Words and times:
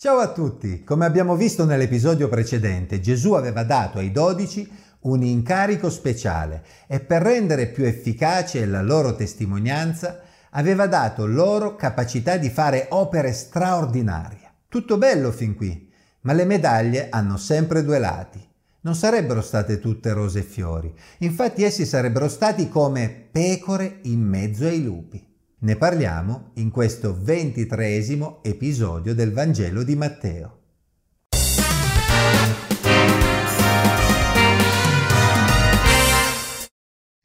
Ciao 0.00 0.18
a 0.18 0.30
tutti! 0.30 0.84
Come 0.84 1.06
abbiamo 1.06 1.34
visto 1.34 1.64
nell'episodio 1.64 2.28
precedente, 2.28 3.00
Gesù 3.00 3.32
aveva 3.32 3.64
dato 3.64 3.98
ai 3.98 4.12
dodici 4.12 4.70
un 5.00 5.24
incarico 5.24 5.90
speciale 5.90 6.64
e 6.86 7.00
per 7.00 7.20
rendere 7.20 7.66
più 7.66 7.82
efficace 7.82 8.64
la 8.64 8.80
loro 8.80 9.16
testimonianza 9.16 10.20
aveva 10.50 10.86
dato 10.86 11.26
loro 11.26 11.74
capacità 11.74 12.36
di 12.36 12.48
fare 12.48 12.86
opere 12.90 13.32
straordinarie. 13.32 14.52
Tutto 14.68 14.98
bello 14.98 15.32
fin 15.32 15.56
qui, 15.56 15.90
ma 16.20 16.32
le 16.32 16.44
medaglie 16.44 17.08
hanno 17.10 17.36
sempre 17.36 17.82
due 17.82 17.98
lati. 17.98 18.40
Non 18.82 18.94
sarebbero 18.94 19.40
state 19.40 19.80
tutte 19.80 20.12
rose 20.12 20.38
e 20.38 20.42
fiori, 20.42 20.94
infatti 21.18 21.64
essi 21.64 21.84
sarebbero 21.84 22.28
stati 22.28 22.68
come 22.68 23.26
pecore 23.32 23.98
in 24.02 24.20
mezzo 24.20 24.64
ai 24.64 24.80
lupi. 24.80 25.27
Ne 25.60 25.74
parliamo 25.74 26.50
in 26.54 26.70
questo 26.70 27.18
ventitreesimo 27.20 28.44
episodio 28.44 29.12
del 29.12 29.32
Vangelo 29.32 29.82
di 29.82 29.96
Matteo. 29.96 30.58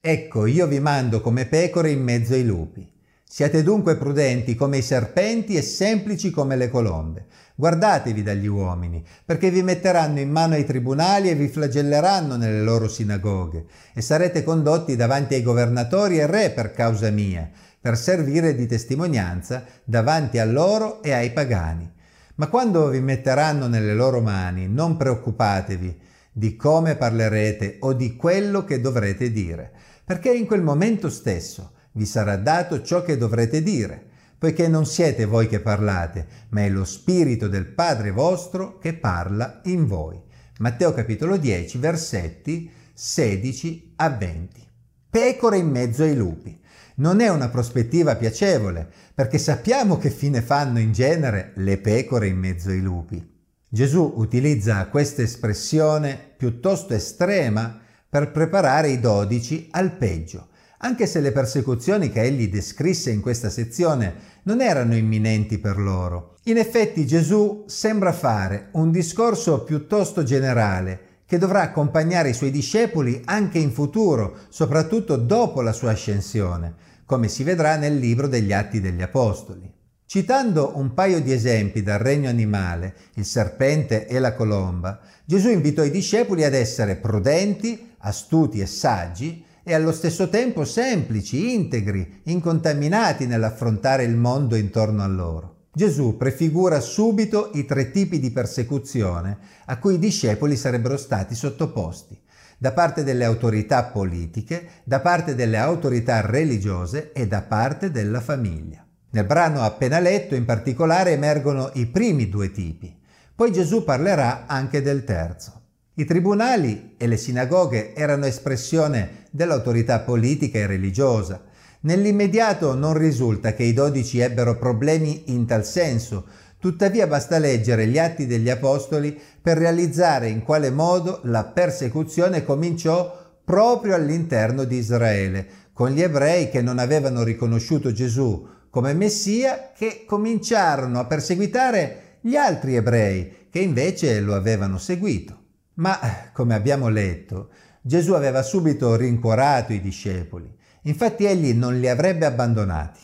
Ecco, 0.02 0.48
io 0.48 0.66
vi 0.66 0.80
mando 0.80 1.22
come 1.22 1.46
pecore 1.46 1.92
in 1.92 2.02
mezzo 2.02 2.34
ai 2.34 2.44
lupi. 2.44 2.92
Siate 3.24 3.62
dunque 3.62 3.98
prudenti 3.98 4.56
come 4.56 4.78
i 4.78 4.82
serpenti 4.82 5.56
e 5.56 5.62
semplici 5.62 6.32
come 6.32 6.56
le 6.56 6.70
colombe. 6.70 7.28
Guardatevi 7.54 8.24
dagli 8.24 8.48
uomini, 8.48 9.06
perché 9.24 9.52
vi 9.52 9.62
metteranno 9.62 10.20
in 10.20 10.32
mano 10.32 10.56
ai 10.56 10.66
tribunali 10.66 11.30
e 11.30 11.36
vi 11.36 11.48
flagelleranno 11.48 12.36
nelle 12.36 12.64
loro 12.64 12.88
sinagoghe, 12.88 13.66
e 13.94 14.02
sarete 14.02 14.44
condotti 14.44 14.96
davanti 14.96 15.36
ai 15.36 15.44
governatori 15.44 16.18
e 16.18 16.26
re 16.26 16.50
per 16.50 16.72
causa 16.72 17.12
mia 17.12 17.50
per 17.84 17.98
servire 17.98 18.56
di 18.56 18.66
testimonianza 18.66 19.66
davanti 19.84 20.40
a 20.40 20.46
loro 20.46 21.04
e 21.04 21.12
ai 21.12 21.34
pagani. 21.34 21.92
Ma 22.36 22.48
quando 22.48 22.88
vi 22.88 23.02
metteranno 23.02 23.68
nelle 23.68 23.94
loro 23.94 24.22
mani, 24.22 24.70
non 24.70 24.96
preoccupatevi 24.96 26.00
di 26.32 26.56
come 26.56 26.96
parlerete 26.96 27.80
o 27.82 27.92
di 27.92 28.16
quello 28.16 28.64
che 28.64 28.80
dovrete 28.80 29.34
dire, 29.34 29.70
perché 30.06 30.32
in 30.32 30.46
quel 30.46 30.62
momento 30.62 31.10
stesso 31.10 31.74
vi 31.92 32.06
sarà 32.06 32.38
dato 32.38 32.82
ciò 32.82 33.04
che 33.04 33.18
dovrete 33.18 33.62
dire, 33.62 34.02
poiché 34.38 34.70
non 34.70 34.86
siete 34.86 35.26
voi 35.26 35.50
che 35.50 35.60
parlate, 35.60 36.26
ma 36.52 36.62
è 36.62 36.70
lo 36.70 36.86
Spirito 36.86 37.50
del 37.50 37.66
Padre 37.66 38.12
vostro 38.12 38.78
che 38.78 38.94
parla 38.94 39.60
in 39.66 39.88
voi. 39.88 40.18
Matteo 40.60 40.94
capitolo 40.94 41.36
10, 41.36 41.78
versetti 41.80 42.72
16 42.94 43.96
a 43.98 44.10
20. 44.10 44.68
Pecore 45.10 45.58
in 45.58 45.68
mezzo 45.70 46.04
ai 46.04 46.16
lupi 46.16 46.62
non 46.96 47.20
è 47.20 47.30
una 47.30 47.50
prospettiva 47.50 48.16
piacevole, 48.16 48.88
perché 49.14 49.38
sappiamo 49.38 49.98
che 49.98 50.10
fine 50.10 50.42
fanno 50.42 50.80
in 50.80 50.92
genere 50.92 51.54
le 51.56 51.78
pecore 51.78 52.28
in 52.28 52.38
mezzo 52.38 52.70
ai 52.70 52.82
lupi. 52.82 53.32
Gesù 53.68 54.14
utilizza 54.18 54.88
questa 54.88 55.24
espressione 55.24 56.20
piuttosto 56.38 56.94
estrema 56.94 57.80
per 58.08 58.32
preparare 58.32 58.90
i 58.90 59.00
dodici 59.00 59.68
al 59.72 59.94
peggio, 59.98 60.50
anche 60.80 61.08
se 61.08 61.22
le 61.22 61.32
persecuzioni 61.32 62.12
che 62.12 62.22
egli 62.22 62.50
descrisse 62.50 63.10
in 63.10 63.22
questa 63.22 63.50
sezione 63.50 64.14
non 64.44 64.62
erano 64.62 64.96
imminenti 64.96 65.58
per 65.58 65.78
loro. 65.78 66.36
In 66.44 66.58
effetti 66.58 67.08
Gesù 67.08 67.64
sembra 67.68 68.12
fare 68.12 68.68
un 68.74 68.92
discorso 68.92 69.64
piuttosto 69.64 70.24
generale 70.24 71.13
che 71.26 71.38
dovrà 71.38 71.62
accompagnare 71.62 72.30
i 72.30 72.34
suoi 72.34 72.52
discepoli 72.52 73.22
anche 73.26 73.60
in 73.60 73.72
futuro, 73.72 74.38
soprattutto 74.50 75.16
dopo 75.16 75.62
la 75.62 75.74
sua 75.74 75.92
ascensione, 75.92 76.76
come 77.06 77.28
si 77.28 77.44
vedrà 77.44 77.76
nel 77.76 77.98
libro 77.98 78.28
degli 78.28 78.54
Atti 78.54 78.80
degli 78.80 79.02
Apostoli. 79.02 79.72
Citando 80.06 80.74
un 80.76 80.94
paio 80.94 81.22
di 81.22 81.32
esempi 81.32 81.82
dal 81.82 81.98
regno 82.00 82.30
animale, 82.30 82.96
il 83.16 83.26
serpente 83.26 84.06
e 84.06 84.20
la 84.20 84.34
colomba, 84.34 85.00
Gesù 85.26 85.50
invitò 85.50 85.84
i 85.84 85.90
discepoli 85.90 86.44
ad 86.44 86.54
essere 86.54 86.98
prudenti, 86.98 87.96
astuti 88.00 88.60
e 88.60 88.66
saggi 88.66 89.44
e 89.64 89.74
allo 89.74 89.92
stesso 89.92 90.30
tempo 90.30 90.66
semplici, 90.66 91.54
integri, 91.54 92.22
incontaminati 92.26 93.26
nell'affrontare 93.26 94.04
il 94.04 94.16
mondo 94.16 94.56
intorno 94.56 95.02
a 95.02 95.08
loro. 95.08 95.63
Gesù 95.76 96.18
prefigura 96.18 96.80
subito 96.80 97.50
i 97.56 97.66
tre 97.66 97.90
tipi 97.90 98.20
di 98.20 98.30
persecuzione 98.30 99.40
a 99.66 99.80
cui 99.80 99.96
i 99.96 100.00
discepoli 100.00 100.56
sarebbero 100.56 100.98
stati 100.98 101.34
sottoposti, 101.34 102.16
da 102.60 102.74
parte 102.74 103.04
delle 103.04 103.26
autorità 103.26 103.86
politiche, 103.86 104.68
da 104.84 105.00
parte 105.00 105.34
delle 105.34 105.58
autorità 105.58 106.22
religiose 106.22 107.12
e 107.12 107.26
da 107.26 107.42
parte 107.42 107.90
della 107.90 108.22
famiglia. 108.22 108.86
Nel 109.10 109.26
brano 109.26 109.64
appena 109.64 109.98
letto 109.98 110.36
in 110.36 110.46
particolare 110.46 111.14
emergono 111.14 111.72
i 111.74 111.88
primi 111.88 112.30
due 112.30 112.52
tipi, 112.52 112.96
poi 113.34 113.52
Gesù 113.52 113.84
parlerà 113.84 114.46
anche 114.46 114.84
del 114.84 115.04
terzo. 115.04 115.62
I 115.96 116.06
tribunali 116.06 116.94
e 116.98 117.08
le 117.08 117.18
sinagoghe 117.18 117.96
erano 117.96 118.28
espressione 118.28 119.26
dell'autorità 119.32 120.02
politica 120.02 120.60
e 120.60 120.68
religiosa, 120.68 121.42
Nell'immediato 121.86 122.76
non 122.76 122.98
risulta 122.98 123.54
che 123.54 123.64
i 123.64 123.74
dodici 123.74 124.20
ebbero 124.20 124.58
problemi 124.58 125.24
in 125.34 125.46
tal 125.46 125.66
senso, 125.66 126.26
tuttavia 126.58 127.08
basta 127.08 127.40
leggere 127.40 127.88
gli 127.88 128.00
atti 128.00 128.26
degli 128.26 128.50
Apostoli 128.50 129.20
per 129.42 129.58
realizzare 129.58 130.30
in 130.30 130.44
quale 130.44 130.70
modo 130.70 131.20
la 131.24 131.44
persecuzione 131.44 132.46
cominciò 132.46 133.20
proprio 133.44 133.96
all'interno 133.96 134.64
di 134.64 134.78
Israele, 134.78 135.46
con 135.74 135.90
gli 135.90 136.02
ebrei 136.02 136.50
che 136.50 136.62
non 136.62 136.80
avevano 136.80 137.22
riconosciuto 137.22 137.92
Gesù 137.92 138.48
come 138.70 138.94
Messia, 138.94 139.72
che 139.76 140.06
cominciarono 140.08 141.00
a 141.00 141.06
perseguitare 141.06 142.20
gli 142.22 142.38
altri 142.38 142.78
ebrei 142.78 143.50
che 143.50 143.60
invece 143.60 144.22
lo 144.22 144.36
avevano 144.36 144.78
seguito. 144.78 145.38
Ma, 145.76 146.00
come 146.32 146.56
abbiamo 146.56 146.88
letto, 146.88 147.50
Gesù 147.82 148.14
aveva 148.14 148.42
subito 148.42 148.96
rincuorato 148.96 149.74
i 149.74 149.82
discepoli 149.82 150.62
Infatti 150.84 151.26
egli 151.26 151.54
non 151.54 151.80
li 151.80 151.88
avrebbe 151.88 152.26
abbandonati. 152.26 153.00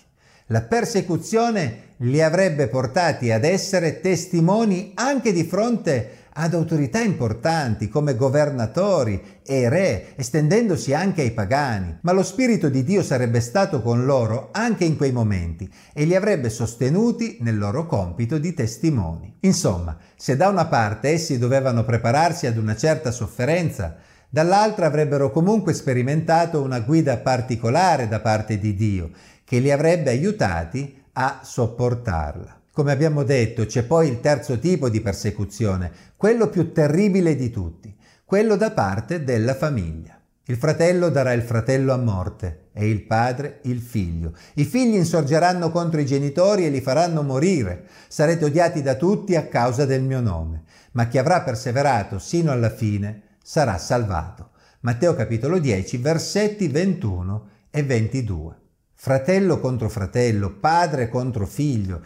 La 0.47 0.61
persecuzione 0.61 1.87
li 1.97 2.21
avrebbe 2.21 2.67
portati 2.67 3.31
ad 3.31 3.43
essere 3.43 3.99
testimoni 3.99 4.91
anche 4.95 5.31
di 5.31 5.43
fronte 5.43 6.17
ad 6.41 6.53
autorità 6.53 7.01
importanti 7.01 7.89
come 7.89 8.15
governatori 8.15 9.21
e 9.45 9.67
re, 9.67 10.15
estendendosi 10.15 10.93
anche 10.93 11.21
ai 11.21 11.31
pagani. 11.31 11.97
Ma 12.01 12.13
lo 12.13 12.23
Spirito 12.23 12.69
di 12.69 12.83
Dio 12.83 13.03
sarebbe 13.03 13.41
stato 13.41 13.81
con 13.81 14.05
loro 14.05 14.49
anche 14.51 14.85
in 14.85 14.95
quei 14.95 15.11
momenti 15.11 15.69
e 15.93 16.05
li 16.05 16.15
avrebbe 16.15 16.49
sostenuti 16.49 17.37
nel 17.41 17.57
loro 17.57 17.85
compito 17.85 18.37
di 18.37 18.53
testimoni. 18.53 19.35
Insomma, 19.41 19.97
se 20.15 20.37
da 20.37 20.47
una 20.47 20.65
parte 20.65 21.09
essi 21.09 21.37
dovevano 21.37 21.83
prepararsi 21.83 22.47
ad 22.47 22.57
una 22.57 22.75
certa 22.75 23.11
sofferenza, 23.11 23.97
dall'altra 24.29 24.85
avrebbero 24.85 25.31
comunque 25.31 25.73
sperimentato 25.73 26.61
una 26.61 26.79
guida 26.79 27.17
particolare 27.17 28.07
da 28.07 28.19
parte 28.19 28.59
di 28.59 28.75
Dio, 28.75 29.09
che 29.43 29.59
li 29.59 29.71
avrebbe 29.71 30.11
aiutati 30.11 31.03
a 31.13 31.41
sopportarla. 31.43 32.57
Come 32.71 32.91
abbiamo 32.91 33.23
detto, 33.23 33.65
c'è 33.65 33.83
poi 33.83 34.07
il 34.07 34.21
terzo 34.21 34.59
tipo 34.59 34.89
di 34.89 35.01
persecuzione, 35.01 35.91
quello 36.15 36.47
più 36.47 36.71
terribile 36.71 37.35
di 37.35 37.49
tutti, 37.49 37.93
quello 38.23 38.55
da 38.55 38.71
parte 38.71 39.23
della 39.23 39.55
famiglia. 39.55 40.17
Il 40.45 40.55
fratello 40.55 41.09
darà 41.09 41.33
il 41.33 41.41
fratello 41.41 41.93
a 41.93 41.97
morte 41.97 42.69
e 42.73 42.89
il 42.89 43.03
padre 43.03 43.59
il 43.63 43.81
figlio. 43.81 44.33
I 44.55 44.65
figli 44.65 44.95
insorgeranno 44.95 45.69
contro 45.69 45.99
i 45.99 46.05
genitori 46.05 46.65
e 46.65 46.69
li 46.69 46.81
faranno 46.81 47.21
morire. 47.21 47.85
Sarete 48.07 48.45
odiati 48.45 48.81
da 48.81 48.95
tutti 48.95 49.35
a 49.35 49.45
causa 49.45 49.85
del 49.85 50.01
mio 50.01 50.21
nome. 50.21 50.63
Ma 50.93 51.07
chi 51.07 51.19
avrà 51.19 51.41
perseverato 51.41 52.17
sino 52.17 52.51
alla 52.51 52.71
fine 52.71 53.21
sarà 53.49 53.79
salvato. 53.79 54.51
Matteo 54.81 55.15
capitolo 55.15 55.57
10, 55.57 55.97
versetti 55.97 56.67
21 56.67 57.47
e 57.71 57.81
22. 57.81 58.55
Fratello 58.93 59.59
contro 59.59 59.89
fratello, 59.89 60.51
padre 60.51 61.09
contro 61.09 61.47
figlio. 61.47 61.99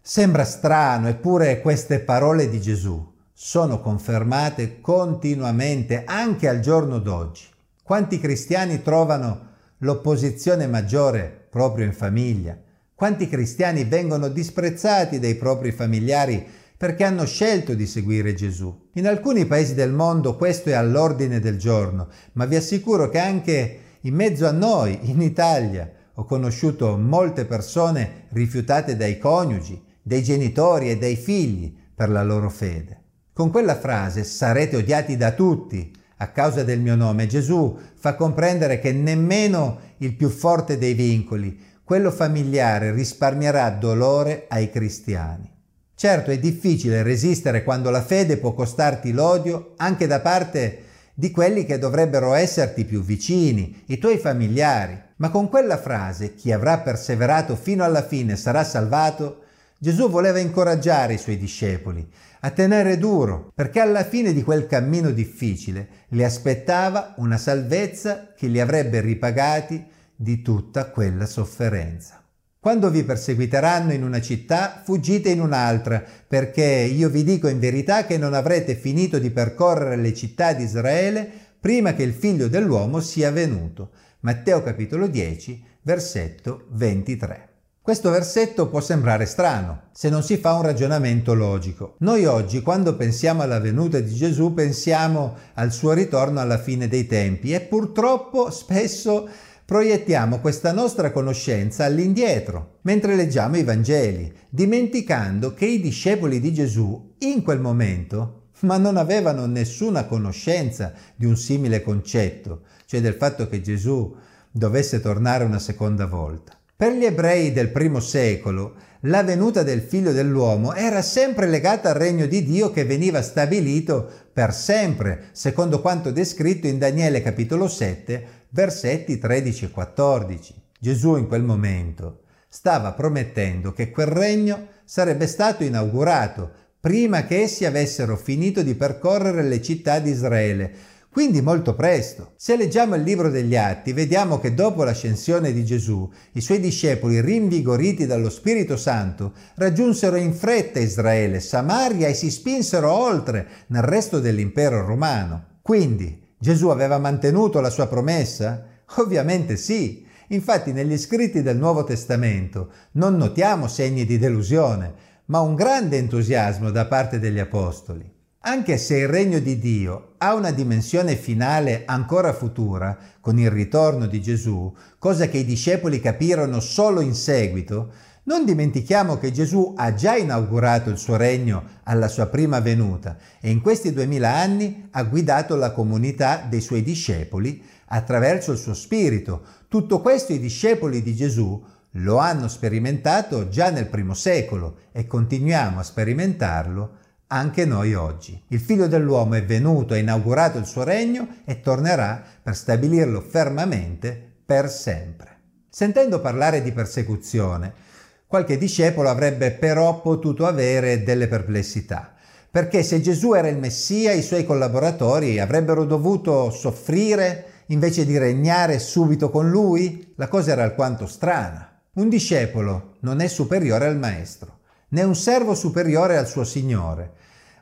Sembra 0.00 0.44
strano, 0.44 1.08
eppure 1.08 1.60
queste 1.60 1.98
parole 1.98 2.48
di 2.48 2.60
Gesù 2.60 3.12
sono 3.32 3.80
confermate 3.80 4.80
continuamente 4.80 6.04
anche 6.04 6.48
al 6.48 6.60
giorno 6.60 7.00
d'oggi. 7.00 7.48
Quanti 7.82 8.20
cristiani 8.20 8.80
trovano 8.80 9.46
l'opposizione 9.78 10.68
maggiore 10.68 11.48
proprio 11.50 11.86
in 11.86 11.92
famiglia? 11.92 12.56
Quanti 12.94 13.28
cristiani 13.28 13.82
vengono 13.82 14.28
disprezzati 14.28 15.18
dai 15.18 15.34
propri 15.34 15.72
familiari 15.72 16.46
perché 16.78 17.02
hanno 17.02 17.26
scelto 17.26 17.74
di 17.74 17.88
seguire 17.88 18.34
Gesù. 18.34 18.90
In 18.94 19.08
alcuni 19.08 19.46
paesi 19.46 19.74
del 19.74 19.92
mondo 19.92 20.36
questo 20.36 20.68
è 20.68 20.74
all'ordine 20.74 21.40
del 21.40 21.58
giorno, 21.58 22.08
ma 22.34 22.44
vi 22.44 22.54
assicuro 22.54 23.08
che 23.08 23.18
anche 23.18 23.78
in 24.02 24.14
mezzo 24.14 24.46
a 24.46 24.52
noi, 24.52 24.96
in 25.10 25.20
Italia, 25.20 25.92
ho 26.14 26.24
conosciuto 26.24 26.96
molte 26.96 27.46
persone 27.46 28.26
rifiutate 28.28 28.96
dai 28.96 29.18
coniugi, 29.18 29.82
dai 30.00 30.22
genitori 30.22 30.88
e 30.88 30.96
dai 30.96 31.16
figli 31.16 31.76
per 31.92 32.10
la 32.10 32.22
loro 32.22 32.48
fede. 32.48 33.02
Con 33.32 33.50
quella 33.50 33.76
frase 33.76 34.22
sarete 34.22 34.76
odiati 34.76 35.16
da 35.16 35.32
tutti 35.32 35.92
a 36.18 36.28
causa 36.28 36.62
del 36.62 36.78
mio 36.78 36.94
nome. 36.94 37.26
Gesù 37.26 37.76
fa 37.94 38.14
comprendere 38.14 38.78
che 38.78 38.92
nemmeno 38.92 39.78
il 39.98 40.14
più 40.14 40.28
forte 40.28 40.78
dei 40.78 40.94
vincoli, 40.94 41.60
quello 41.82 42.12
familiare, 42.12 42.92
risparmierà 42.92 43.68
dolore 43.70 44.46
ai 44.48 44.70
cristiani. 44.70 45.57
Certo 45.98 46.30
è 46.30 46.38
difficile 46.38 47.02
resistere 47.02 47.64
quando 47.64 47.90
la 47.90 48.04
fede 48.04 48.36
può 48.36 48.54
costarti 48.54 49.10
l'odio 49.10 49.72
anche 49.78 50.06
da 50.06 50.20
parte 50.20 50.84
di 51.12 51.32
quelli 51.32 51.64
che 51.64 51.76
dovrebbero 51.76 52.34
esserti 52.34 52.84
più 52.84 53.02
vicini, 53.02 53.82
i 53.86 53.98
tuoi 53.98 54.16
familiari. 54.16 54.96
Ma 55.16 55.30
con 55.30 55.48
quella 55.48 55.76
frase, 55.76 56.36
chi 56.36 56.52
avrà 56.52 56.78
perseverato 56.78 57.56
fino 57.56 57.82
alla 57.82 58.04
fine 58.04 58.36
sarà 58.36 58.62
salvato, 58.62 59.42
Gesù 59.76 60.08
voleva 60.08 60.38
incoraggiare 60.38 61.14
i 61.14 61.18
suoi 61.18 61.36
discepoli 61.36 62.08
a 62.42 62.50
tenere 62.50 62.96
duro, 62.96 63.50
perché 63.52 63.80
alla 63.80 64.04
fine 64.04 64.32
di 64.32 64.44
quel 64.44 64.68
cammino 64.68 65.10
difficile 65.10 65.88
li 66.10 66.22
aspettava 66.22 67.14
una 67.16 67.38
salvezza 67.38 68.34
che 68.36 68.46
li 68.46 68.60
avrebbe 68.60 69.00
ripagati 69.00 69.84
di 70.14 70.42
tutta 70.42 70.90
quella 70.90 71.26
sofferenza. 71.26 72.22
Quando 72.60 72.90
vi 72.90 73.04
perseguiteranno 73.04 73.92
in 73.92 74.02
una 74.02 74.20
città, 74.20 74.82
fuggite 74.84 75.28
in 75.30 75.40
un'altra, 75.40 76.02
perché 76.26 76.64
io 76.64 77.08
vi 77.08 77.22
dico 77.22 77.46
in 77.46 77.60
verità 77.60 78.04
che 78.04 78.18
non 78.18 78.34
avrete 78.34 78.74
finito 78.74 79.20
di 79.20 79.30
percorrere 79.30 79.94
le 79.94 80.12
città 80.12 80.52
di 80.54 80.64
Israele 80.64 81.30
prima 81.60 81.94
che 81.94 82.02
il 82.02 82.12
figlio 82.12 82.48
dell'uomo 82.48 82.98
sia 82.98 83.30
venuto. 83.30 83.90
Matteo 84.20 84.64
capitolo 84.64 85.06
10, 85.06 85.64
versetto 85.82 86.66
23. 86.70 87.48
Questo 87.80 88.10
versetto 88.10 88.68
può 88.68 88.80
sembrare 88.80 89.24
strano 89.24 89.84
se 89.92 90.08
non 90.10 90.24
si 90.24 90.36
fa 90.36 90.54
un 90.54 90.62
ragionamento 90.62 91.34
logico. 91.34 91.94
Noi 92.00 92.26
oggi, 92.26 92.60
quando 92.60 92.96
pensiamo 92.96 93.42
alla 93.42 93.60
venuta 93.60 94.00
di 94.00 94.12
Gesù, 94.12 94.52
pensiamo 94.52 95.36
al 95.54 95.72
suo 95.72 95.92
ritorno 95.92 96.40
alla 96.40 96.58
fine 96.58 96.88
dei 96.88 97.06
tempi 97.06 97.54
e 97.54 97.60
purtroppo 97.60 98.50
spesso 98.50 99.28
proiettiamo 99.68 100.38
questa 100.38 100.72
nostra 100.72 101.12
conoscenza 101.12 101.84
all'indietro 101.84 102.78
mentre 102.84 103.14
leggiamo 103.14 103.58
i 103.58 103.64
Vangeli, 103.64 104.32
dimenticando 104.48 105.52
che 105.52 105.66
i 105.66 105.78
discepoli 105.78 106.40
di 106.40 106.54
Gesù 106.54 107.16
in 107.18 107.42
quel 107.42 107.60
momento 107.60 108.44
ma 108.60 108.78
non 108.78 108.96
avevano 108.96 109.44
nessuna 109.44 110.06
conoscenza 110.06 110.94
di 111.14 111.26
un 111.26 111.36
simile 111.36 111.82
concetto, 111.82 112.62
cioè 112.86 113.02
del 113.02 113.12
fatto 113.12 113.46
che 113.46 113.60
Gesù 113.60 114.16
dovesse 114.50 115.02
tornare 115.02 115.44
una 115.44 115.58
seconda 115.58 116.06
volta. 116.06 116.58
Per 116.74 116.92
gli 116.92 117.04
ebrei 117.04 117.52
del 117.52 117.68
primo 117.68 118.00
secolo, 118.00 118.74
la 119.02 119.22
venuta 119.22 119.62
del 119.62 119.82
figlio 119.82 120.12
dell'uomo 120.12 120.72
era 120.72 121.02
sempre 121.02 121.46
legata 121.46 121.90
al 121.90 121.96
regno 121.96 122.24
di 122.24 122.42
Dio 122.42 122.70
che 122.70 122.84
veniva 122.84 123.20
stabilito 123.20 124.10
per 124.32 124.54
sempre, 124.54 125.26
secondo 125.32 125.80
quanto 125.80 126.10
descritto 126.10 126.66
in 126.66 126.78
Daniele 126.78 127.20
capitolo 127.20 127.68
7, 127.68 128.37
versetti 128.50 129.18
13 129.18 129.66
e 129.66 129.70
14. 129.70 130.54
Gesù 130.80 131.16
in 131.16 131.26
quel 131.26 131.42
momento 131.42 132.22
stava 132.48 132.92
promettendo 132.92 133.72
che 133.72 133.90
quel 133.90 134.06
regno 134.06 134.66
sarebbe 134.84 135.26
stato 135.26 135.64
inaugurato 135.64 136.50
prima 136.80 137.24
che 137.24 137.42
essi 137.42 137.64
avessero 137.64 138.16
finito 138.16 138.62
di 138.62 138.74
percorrere 138.74 139.42
le 139.42 139.60
città 139.60 139.98
di 139.98 140.10
Israele, 140.10 140.72
quindi 141.10 141.40
molto 141.40 141.74
presto. 141.74 142.32
Se 142.36 142.56
leggiamo 142.56 142.94
il 142.94 143.02
libro 143.02 143.28
degli 143.28 143.56
Atti, 143.56 143.92
vediamo 143.92 144.38
che 144.38 144.54
dopo 144.54 144.84
l'ascensione 144.84 145.52
di 145.52 145.64
Gesù, 145.64 146.08
i 146.32 146.40
suoi 146.40 146.60
discepoli, 146.60 147.20
rinvigoriti 147.20 148.06
dallo 148.06 148.30
Spirito 148.30 148.76
Santo, 148.76 149.32
raggiunsero 149.56 150.16
in 150.16 150.32
fretta 150.32 150.78
Israele, 150.78 151.40
Samaria 151.40 152.06
e 152.06 152.14
si 152.14 152.30
spinsero 152.30 152.92
oltre 152.92 153.48
nel 153.68 153.82
resto 153.82 154.20
dell'impero 154.20 154.86
romano. 154.86 155.58
Quindi 155.60 156.27
Gesù 156.38 156.68
aveva 156.68 156.98
mantenuto 156.98 157.60
la 157.60 157.70
sua 157.70 157.88
promessa? 157.88 158.64
Ovviamente 158.96 159.56
sì. 159.56 160.06
Infatti 160.28 160.72
negli 160.72 160.96
scritti 160.96 161.42
del 161.42 161.56
Nuovo 161.56 161.84
Testamento 161.84 162.70
non 162.92 163.16
notiamo 163.16 163.66
segni 163.66 164.04
di 164.04 164.18
delusione, 164.18 164.94
ma 165.26 165.40
un 165.40 165.54
grande 165.54 165.96
entusiasmo 165.96 166.70
da 166.70 166.86
parte 166.86 167.18
degli 167.18 167.38
Apostoli. 167.38 168.16
Anche 168.40 168.78
se 168.78 168.98
il 168.98 169.08
regno 169.08 169.40
di 169.40 169.58
Dio 169.58 170.14
ha 170.18 170.34
una 170.34 170.52
dimensione 170.52 171.16
finale 171.16 171.82
ancora 171.86 172.32
futura, 172.32 172.96
con 173.20 173.38
il 173.38 173.50
ritorno 173.50 174.06
di 174.06 174.22
Gesù, 174.22 174.72
cosa 174.98 175.26
che 175.28 175.38
i 175.38 175.44
discepoli 175.44 176.00
capirono 176.00 176.60
solo 176.60 177.00
in 177.00 177.14
seguito, 177.14 177.90
non 178.28 178.44
dimentichiamo 178.44 179.16
che 179.16 179.32
Gesù 179.32 179.72
ha 179.74 179.94
già 179.94 180.14
inaugurato 180.14 180.90
il 180.90 180.98
suo 180.98 181.16
regno 181.16 181.62
alla 181.84 182.08
sua 182.08 182.26
prima 182.26 182.60
venuta 182.60 183.16
e 183.40 183.48
in 183.48 183.62
questi 183.62 183.90
duemila 183.90 184.34
anni 184.34 184.88
ha 184.90 185.02
guidato 185.04 185.56
la 185.56 185.72
comunità 185.72 186.46
dei 186.46 186.60
suoi 186.60 186.82
discepoli 186.82 187.64
attraverso 187.86 188.52
il 188.52 188.58
suo 188.58 188.74
spirito. 188.74 189.42
Tutto 189.66 190.02
questo 190.02 190.34
i 190.34 190.38
discepoli 190.38 191.02
di 191.02 191.14
Gesù 191.14 191.64
lo 191.92 192.18
hanno 192.18 192.48
sperimentato 192.48 193.48
già 193.48 193.70
nel 193.70 193.86
primo 193.86 194.12
secolo 194.12 194.80
e 194.92 195.06
continuiamo 195.06 195.80
a 195.80 195.82
sperimentarlo 195.82 196.96
anche 197.28 197.64
noi 197.64 197.94
oggi. 197.94 198.38
Il 198.48 198.60
figlio 198.60 198.88
dell'uomo 198.88 199.36
è 199.36 199.44
venuto, 199.44 199.94
ha 199.94 199.98
inaugurato 199.98 200.58
il 200.58 200.66
suo 200.66 200.84
regno 200.84 201.28
e 201.46 201.60
tornerà 201.60 202.22
per 202.42 202.54
stabilirlo 202.54 203.22
fermamente 203.22 204.32
per 204.44 204.68
sempre. 204.68 205.36
Sentendo 205.70 206.20
parlare 206.20 206.60
di 206.60 206.72
persecuzione, 206.72 207.86
Qualche 208.28 208.58
discepolo 208.58 209.08
avrebbe 209.08 209.52
però 209.52 210.02
potuto 210.02 210.44
avere 210.44 211.02
delle 211.02 211.28
perplessità, 211.28 212.12
perché 212.50 212.82
se 212.82 213.00
Gesù 213.00 213.32
era 213.32 213.48
il 213.48 213.56
Messia, 213.56 214.12
i 214.12 214.20
suoi 214.20 214.44
collaboratori 214.44 215.38
avrebbero 215.40 215.86
dovuto 215.86 216.50
soffrire 216.50 217.62
invece 217.68 218.04
di 218.04 218.18
regnare 218.18 218.80
subito 218.80 219.30
con 219.30 219.48
lui? 219.48 220.12
La 220.16 220.28
cosa 220.28 220.52
era 220.52 220.62
alquanto 220.62 221.06
strana. 221.06 221.80
Un 221.94 222.10
discepolo 222.10 222.96
non 223.00 223.20
è 223.20 223.28
superiore 223.28 223.86
al 223.86 223.96
maestro, 223.96 224.58
né 224.88 225.02
un 225.04 225.16
servo 225.16 225.54
superiore 225.54 226.18
al 226.18 226.28
suo 226.28 226.44
Signore. 226.44 227.12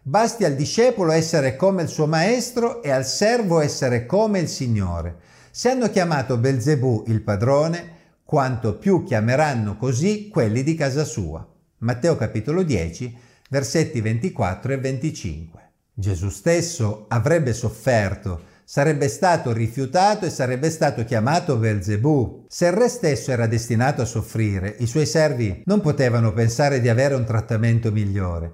Basti 0.02 0.44
al 0.44 0.56
discepolo 0.56 1.12
essere 1.12 1.54
come 1.54 1.82
il 1.82 1.88
suo 1.88 2.08
maestro 2.08 2.82
e 2.82 2.90
al 2.90 3.06
servo 3.06 3.60
essere 3.60 4.04
come 4.04 4.40
il 4.40 4.48
Signore. 4.48 5.18
Se 5.52 5.70
hanno 5.70 5.88
chiamato 5.90 6.36
Belzebù 6.36 7.04
il 7.06 7.22
padrone, 7.22 7.94
quanto 8.26 8.76
più 8.76 9.04
chiameranno 9.04 9.76
così 9.76 10.28
quelli 10.28 10.64
di 10.64 10.74
casa 10.74 11.04
sua. 11.04 11.46
Matteo 11.78 12.16
capitolo 12.16 12.64
10, 12.64 13.16
versetti 13.50 14.00
24 14.00 14.72
e 14.72 14.78
25. 14.78 15.70
Gesù 15.94 16.28
stesso 16.28 17.04
avrebbe 17.06 17.54
sofferto, 17.54 18.42
sarebbe 18.64 19.06
stato 19.06 19.52
rifiutato 19.52 20.26
e 20.26 20.30
sarebbe 20.30 20.70
stato 20.70 21.04
chiamato 21.04 21.56
Belzebù. 21.56 22.46
Se 22.48 22.66
il 22.66 22.72
re 22.72 22.88
stesso 22.88 23.30
era 23.30 23.46
destinato 23.46 24.02
a 24.02 24.06
soffrire, 24.06 24.74
i 24.80 24.88
suoi 24.88 25.06
servi 25.06 25.62
non 25.64 25.80
potevano 25.80 26.32
pensare 26.32 26.80
di 26.80 26.88
avere 26.88 27.14
un 27.14 27.24
trattamento 27.24 27.92
migliore. 27.92 28.52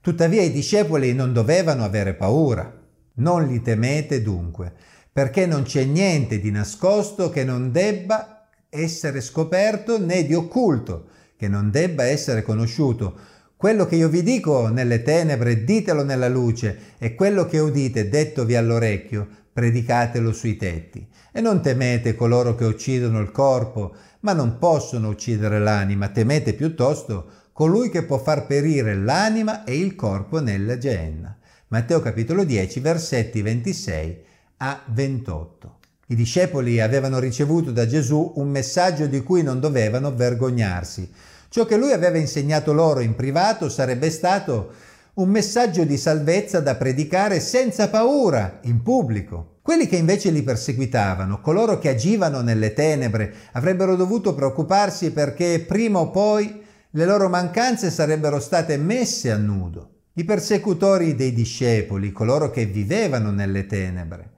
Tuttavia 0.00 0.42
i 0.42 0.50
discepoli 0.50 1.14
non 1.14 1.32
dovevano 1.32 1.84
avere 1.84 2.14
paura. 2.14 2.76
Non 3.14 3.46
li 3.46 3.62
temete 3.62 4.20
dunque, 4.20 4.72
perché 5.12 5.46
non 5.46 5.62
c'è 5.62 5.84
niente 5.84 6.40
di 6.40 6.50
nascosto 6.50 7.30
che 7.30 7.44
non 7.44 7.70
debba 7.70 8.31
essere 8.74 9.20
scoperto 9.20 10.02
né 10.02 10.24
di 10.24 10.32
occulto, 10.32 11.08
che 11.36 11.46
non 11.46 11.70
debba 11.70 12.04
essere 12.04 12.40
conosciuto. 12.40 13.18
Quello 13.54 13.84
che 13.84 13.96
io 13.96 14.08
vi 14.08 14.22
dico 14.22 14.68
nelle 14.68 15.02
tenebre, 15.02 15.62
ditelo 15.62 16.02
nella 16.02 16.28
luce, 16.28 16.94
e 16.96 17.14
quello 17.14 17.44
che 17.44 17.58
udite 17.58 18.08
dettovi 18.08 18.56
all'orecchio, 18.56 19.28
predicatelo 19.52 20.32
sui 20.32 20.56
tetti. 20.56 21.06
E 21.30 21.42
non 21.42 21.60
temete 21.60 22.14
coloro 22.14 22.54
che 22.54 22.64
uccidono 22.64 23.20
il 23.20 23.30
corpo, 23.30 23.94
ma 24.20 24.32
non 24.32 24.56
possono 24.56 25.10
uccidere 25.10 25.58
l'anima, 25.58 26.08
temete 26.08 26.54
piuttosto 26.54 27.26
colui 27.52 27.90
che 27.90 28.04
può 28.04 28.16
far 28.16 28.46
perire 28.46 28.94
l'anima 28.94 29.64
e 29.64 29.78
il 29.78 29.94
corpo 29.94 30.40
nella 30.40 30.78
genna. 30.78 31.36
Matteo 31.68 32.00
capitolo 32.00 32.44
10, 32.44 32.80
versetti 32.80 33.42
26 33.42 34.24
a 34.56 34.82
28. 34.86 35.80
I 36.12 36.14
discepoli 36.14 36.78
avevano 36.78 37.18
ricevuto 37.18 37.70
da 37.72 37.86
Gesù 37.86 38.34
un 38.34 38.50
messaggio 38.50 39.06
di 39.06 39.22
cui 39.22 39.42
non 39.42 39.60
dovevano 39.60 40.14
vergognarsi. 40.14 41.10
Ciò 41.48 41.64
che 41.64 41.78
lui 41.78 41.90
aveva 41.90 42.18
insegnato 42.18 42.74
loro 42.74 43.00
in 43.00 43.14
privato 43.14 43.70
sarebbe 43.70 44.10
stato 44.10 44.72
un 45.14 45.30
messaggio 45.30 45.84
di 45.84 45.96
salvezza 45.96 46.60
da 46.60 46.74
predicare 46.74 47.40
senza 47.40 47.88
paura 47.88 48.58
in 48.64 48.82
pubblico. 48.82 49.60
Quelli 49.62 49.86
che 49.86 49.96
invece 49.96 50.28
li 50.28 50.42
perseguitavano, 50.42 51.40
coloro 51.40 51.78
che 51.78 51.88
agivano 51.88 52.42
nelle 52.42 52.74
tenebre, 52.74 53.32
avrebbero 53.52 53.96
dovuto 53.96 54.34
preoccuparsi 54.34 55.12
perché 55.12 55.64
prima 55.66 56.00
o 56.00 56.10
poi 56.10 56.62
le 56.90 57.06
loro 57.06 57.30
mancanze 57.30 57.90
sarebbero 57.90 58.38
state 58.38 58.76
messe 58.76 59.30
a 59.30 59.38
nudo. 59.38 59.88
I 60.12 60.24
persecutori 60.24 61.14
dei 61.14 61.32
discepoli, 61.32 62.12
coloro 62.12 62.50
che 62.50 62.66
vivevano 62.66 63.30
nelle 63.30 63.64
tenebre, 63.64 64.31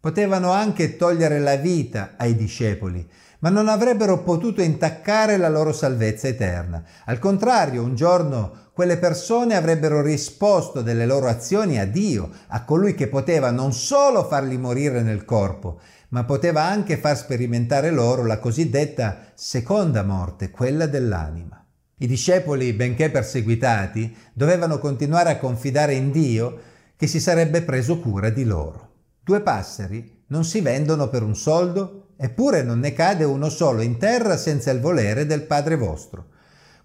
Potevano 0.00 0.50
anche 0.50 0.96
togliere 0.96 1.38
la 1.38 1.56
vita 1.56 2.14
ai 2.16 2.34
discepoli, 2.34 3.06
ma 3.40 3.50
non 3.50 3.68
avrebbero 3.68 4.22
potuto 4.22 4.62
intaccare 4.62 5.36
la 5.36 5.50
loro 5.50 5.72
salvezza 5.72 6.26
eterna. 6.26 6.82
Al 7.04 7.18
contrario, 7.18 7.82
un 7.82 7.94
giorno 7.94 8.68
quelle 8.72 8.96
persone 8.96 9.54
avrebbero 9.54 10.00
risposto 10.00 10.80
delle 10.80 11.04
loro 11.04 11.28
azioni 11.28 11.78
a 11.78 11.86
Dio, 11.86 12.30
a 12.48 12.64
colui 12.64 12.94
che 12.94 13.08
poteva 13.08 13.50
non 13.50 13.74
solo 13.74 14.24
farli 14.24 14.56
morire 14.56 15.02
nel 15.02 15.26
corpo, 15.26 15.80
ma 16.08 16.24
poteva 16.24 16.62
anche 16.62 16.96
far 16.96 17.16
sperimentare 17.16 17.90
loro 17.90 18.24
la 18.24 18.38
cosiddetta 18.38 19.32
seconda 19.34 20.02
morte, 20.02 20.50
quella 20.50 20.86
dell'anima. 20.86 21.62
I 21.98 22.06
discepoli, 22.06 22.72
benché 22.72 23.10
perseguitati, 23.10 24.16
dovevano 24.32 24.78
continuare 24.78 25.28
a 25.28 25.38
confidare 25.38 25.92
in 25.92 26.10
Dio 26.10 26.58
che 26.96 27.06
si 27.06 27.20
sarebbe 27.20 27.60
preso 27.60 27.98
cura 27.98 28.30
di 28.30 28.44
loro. 28.44 28.89
Due 29.22 29.40
passeri 29.40 30.22
non 30.28 30.44
si 30.44 30.60
vendono 30.60 31.08
per 31.08 31.22
un 31.22 31.36
soldo, 31.36 32.08
eppure 32.16 32.62
non 32.62 32.78
ne 32.80 32.92
cade 32.92 33.24
uno 33.24 33.48
solo 33.48 33.82
in 33.82 33.98
terra 33.98 34.36
senza 34.36 34.70
il 34.70 34.80
volere 34.80 35.26
del 35.26 35.42
Padre 35.42 35.76
vostro. 35.76 36.28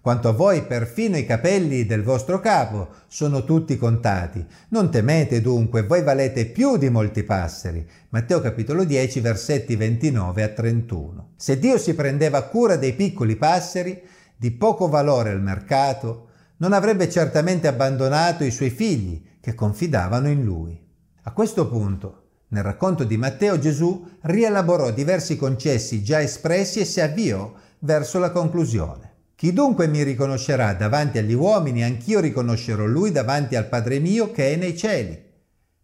Quanto 0.06 0.28
a 0.28 0.32
voi, 0.32 0.62
perfino 0.62 1.16
i 1.16 1.26
capelli 1.26 1.84
del 1.84 2.04
vostro 2.04 2.38
capo 2.38 2.90
sono 3.08 3.42
tutti 3.42 3.76
contati. 3.76 4.46
Non 4.68 4.88
temete 4.88 5.40
dunque, 5.40 5.82
voi 5.82 6.02
valete 6.04 6.46
più 6.46 6.76
di 6.76 6.88
molti 6.90 7.24
passeri. 7.24 7.84
Matteo 8.10 8.40
capitolo 8.40 8.84
10, 8.84 9.18
versetti 9.18 9.74
29 9.74 10.42
a 10.44 10.48
31. 10.48 11.30
Se 11.34 11.58
Dio 11.58 11.76
si 11.76 11.94
prendeva 11.94 12.42
cura 12.42 12.76
dei 12.76 12.92
piccoli 12.92 13.34
passeri, 13.34 14.00
di 14.36 14.52
poco 14.52 14.86
valore 14.86 15.30
al 15.30 15.42
mercato, 15.42 16.28
non 16.58 16.72
avrebbe 16.72 17.10
certamente 17.10 17.66
abbandonato 17.66 18.44
i 18.44 18.52
suoi 18.52 18.70
figli 18.70 19.20
che 19.40 19.54
confidavano 19.54 20.28
in 20.28 20.44
lui. 20.44 20.80
A 21.22 21.32
questo 21.32 21.68
punto, 21.68 22.25
nel 22.56 22.64
racconto 22.64 23.04
di 23.04 23.18
Matteo, 23.18 23.58
Gesù 23.58 24.08
rielaborò 24.22 24.90
diversi 24.90 25.36
concessi 25.36 26.02
già 26.02 26.22
espressi 26.22 26.80
e 26.80 26.86
si 26.86 27.02
avviò 27.02 27.52
verso 27.80 28.18
la 28.18 28.30
conclusione. 28.30 29.10
Chi 29.34 29.52
dunque 29.52 29.86
mi 29.88 30.02
riconoscerà 30.02 30.72
davanti 30.72 31.18
agli 31.18 31.34
uomini, 31.34 31.84
anch'io 31.84 32.18
riconoscerò 32.18 32.86
lui 32.86 33.12
davanti 33.12 33.56
al 33.56 33.66
Padre 33.66 33.98
mio 33.98 34.30
che 34.30 34.54
è 34.54 34.56
nei 34.56 34.74
cieli. 34.74 35.22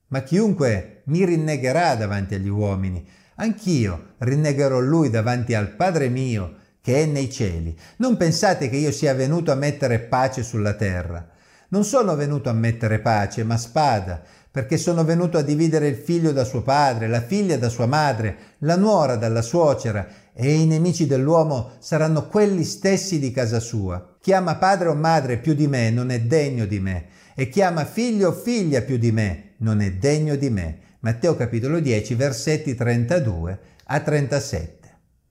Ma 0.09 0.23
chiunque 0.23 1.02
mi 1.05 1.26
rinnegherà 1.26 1.95
davanti 1.95 2.37
agli 2.37 2.49
uomini, 2.49 3.07
anch'io 3.35 4.14
rinnegherò 4.19 4.81
lui 4.81 5.11
davanti 5.11 5.52
al 5.52 5.69
Padre 5.75 6.09
mio 6.09 6.55
che 6.81 7.02
è 7.02 7.05
nei 7.05 7.31
cieli. 7.31 7.79
Non 7.97 8.17
pensate 8.17 8.71
che 8.71 8.76
io 8.76 8.93
sia 8.93 9.12
venuto 9.12 9.52
a 9.52 9.57
mettere 9.57 9.99
pace 9.99 10.43
sulla 10.43 10.73
terra. 10.73 11.29
Non 11.69 11.85
sono 11.85 12.17
venuto 12.17 12.49
a 12.49 12.55
mettere 12.55 12.99
pace, 12.99 13.45
ma 13.45 13.59
spada, 13.59 14.23
perché 14.52 14.76
sono 14.76 15.02
venuto 15.02 15.38
a 15.38 15.42
dividere 15.42 15.88
il 15.88 15.97
figlio 15.97 16.30
da 16.30 16.44
suo 16.44 16.61
padre, 16.61 17.09
la 17.09 17.23
figlia 17.23 17.56
da 17.56 17.71
sua 17.71 17.87
madre, 17.87 18.37
la 18.59 18.76
nuora 18.76 19.16
dalla 19.16 19.40
suocera, 19.40 20.06
e 20.35 20.52
i 20.52 20.66
nemici 20.66 21.06
dell'uomo 21.06 21.73
saranno 21.78 22.28
quelli 22.28 22.62
stessi 22.62 23.18
di 23.18 23.30
casa 23.30 23.61
sua. 23.61 24.16
Chi 24.21 24.35
ama 24.35 24.56
padre 24.56 24.88
o 24.88 24.94
madre 24.94 25.38
più 25.38 25.54
di 25.54 25.66
me 25.66 25.88
non 25.88 26.11
è 26.11 26.21
degno 26.21 26.66
di 26.66 26.80
me, 26.80 27.06
e 27.35 27.49
chi 27.49 27.62
ama 27.62 27.87
figlio 27.87 28.28
o 28.28 28.32
figlia 28.32 28.82
più 28.82 28.99
di 28.99 29.11
me 29.11 29.54
non 29.59 29.80
è 29.80 29.90
degno 29.92 30.37
di 30.37 30.50
me. 30.50 30.78
Matteo 31.00 31.35
capitolo 31.35 31.80
10 31.80 32.14
versetti 32.14 32.75
32 32.75 33.59
a 33.87 34.00
37. 34.00 34.80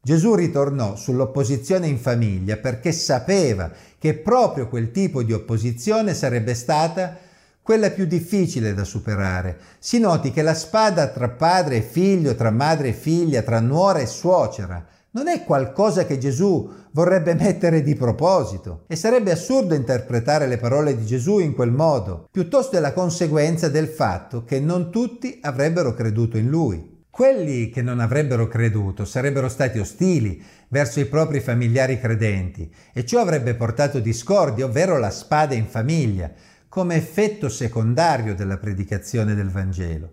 Gesù 0.01 0.33
ritornò 0.33 0.95
sull'opposizione 0.95 1.85
in 1.85 1.99
famiglia 1.99 2.57
perché 2.57 2.91
sapeva 2.91 3.71
che 3.99 4.15
proprio 4.15 4.67
quel 4.67 4.89
tipo 4.89 5.21
di 5.21 5.31
opposizione 5.31 6.15
sarebbe 6.15 6.55
stata 6.55 7.29
quella 7.61 7.91
più 7.91 8.05
difficile 8.05 8.73
da 8.73 8.83
superare. 8.83 9.57
Si 9.79 9.99
noti 9.99 10.31
che 10.31 10.41
la 10.41 10.55
spada 10.55 11.07
tra 11.09 11.29
padre 11.29 11.77
e 11.77 11.81
figlio, 11.81 12.35
tra 12.35 12.51
madre 12.51 12.89
e 12.89 12.93
figlia, 12.93 13.41
tra 13.43 13.59
nuora 13.59 13.99
e 13.99 14.07
suocera, 14.07 14.85
non 15.13 15.27
è 15.27 15.43
qualcosa 15.43 16.05
che 16.05 16.17
Gesù 16.17 16.69
vorrebbe 16.93 17.33
mettere 17.33 17.83
di 17.83 17.95
proposito 17.95 18.85
e 18.87 18.95
sarebbe 18.95 19.31
assurdo 19.31 19.73
interpretare 19.73 20.47
le 20.47 20.57
parole 20.57 20.95
di 20.95 21.05
Gesù 21.05 21.39
in 21.39 21.53
quel 21.53 21.71
modo, 21.71 22.27
piuttosto 22.31 22.77
è 22.77 22.79
la 22.79 22.93
conseguenza 22.93 23.67
del 23.67 23.87
fatto 23.87 24.43
che 24.45 24.59
non 24.59 24.89
tutti 24.89 25.39
avrebbero 25.41 25.93
creduto 25.93 26.37
in 26.37 26.47
lui. 26.47 26.99
Quelli 27.09 27.69
che 27.69 27.81
non 27.81 27.99
avrebbero 27.99 28.47
creduto 28.47 29.03
sarebbero 29.03 29.49
stati 29.49 29.79
ostili 29.79 30.41
verso 30.69 31.01
i 31.01 31.05
propri 31.05 31.41
familiari 31.41 31.99
credenti 31.99 32.73
e 32.93 33.05
ciò 33.05 33.19
avrebbe 33.19 33.53
portato 33.53 33.99
discordia, 33.99 34.63
ovvero 34.63 34.97
la 34.97 35.09
spada 35.09 35.53
in 35.53 35.65
famiglia, 35.65 36.31
come 36.71 36.95
effetto 36.95 37.49
secondario 37.49 38.33
della 38.33 38.55
predicazione 38.55 39.35
del 39.35 39.49
Vangelo. 39.49 40.11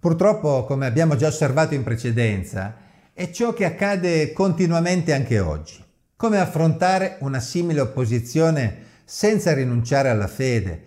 Purtroppo, 0.00 0.64
come 0.64 0.86
abbiamo 0.86 1.14
già 1.14 1.28
osservato 1.28 1.74
in 1.74 1.84
precedenza, 1.84 2.74
è 3.12 3.30
ciò 3.30 3.52
che 3.52 3.64
accade 3.64 4.32
continuamente 4.32 5.14
anche 5.14 5.38
oggi. 5.38 5.80
Come 6.16 6.40
affrontare 6.40 7.18
una 7.20 7.38
simile 7.38 7.82
opposizione 7.82 8.78
senza 9.04 9.54
rinunciare 9.54 10.08
alla 10.08 10.26
fede? 10.26 10.82